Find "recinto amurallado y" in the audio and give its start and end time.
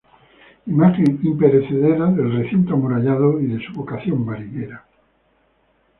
2.33-3.45